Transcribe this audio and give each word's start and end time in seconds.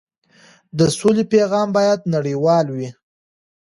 د 0.77 0.79
سولې 0.97 1.23
پیغام 1.33 1.67
باید 1.77 1.99
نړیوال 2.15 2.65
وي. 2.75 2.89